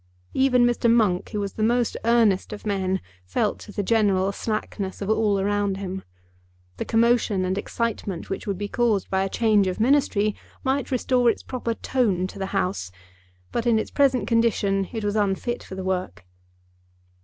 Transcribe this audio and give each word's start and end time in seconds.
Even 0.33 0.65
Mr. 0.65 0.91
Monk, 0.91 1.29
who 1.29 1.39
was 1.39 1.53
the 1.53 1.61
most 1.61 1.95
earnest 2.05 2.51
of 2.53 2.65
men, 2.65 3.01
felt 3.23 3.59
the 3.59 3.83
general 3.83 4.31
slackness 4.31 4.99
of 4.99 5.11
all 5.11 5.39
around 5.39 5.77
him. 5.77 6.03
The 6.77 6.85
commotion 6.85 7.45
and 7.45 7.55
excitement 7.55 8.27
which 8.27 8.47
would 8.47 8.57
be 8.57 8.67
caused 8.67 9.11
by 9.11 9.21
a 9.23 9.29
change 9.29 9.67
of 9.67 9.79
Ministry 9.79 10.35
might 10.63 10.89
restore 10.89 11.29
its 11.29 11.43
proper 11.43 11.75
tone 11.75 12.25
to 12.29 12.39
the 12.39 12.47
House, 12.47 12.91
but 13.51 13.67
in 13.67 13.77
its 13.77 13.91
present 13.91 14.27
condition 14.27 14.89
it 14.91 15.03
was 15.03 15.15
unfit 15.15 15.61
for 15.61 15.75
the 15.75 15.83
work. 15.83 16.25